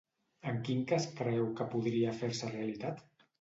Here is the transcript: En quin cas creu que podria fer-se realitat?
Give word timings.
En 0.51 0.55
quin 0.69 0.79
cas 0.91 1.05
creu 1.19 1.45
que 1.61 1.67
podria 1.75 2.15
fer-se 2.23 2.51
realitat? 2.55 3.07